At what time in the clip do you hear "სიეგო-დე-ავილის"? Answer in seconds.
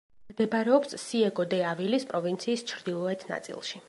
1.03-2.07